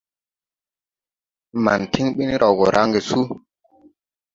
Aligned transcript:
Man 1.63 1.81
tiŋ 1.91 2.07
ɓin 2.15 2.31
raw 2.41 2.53
gɔ 2.57 2.65
raŋge 2.75 2.99
su. 3.09 3.19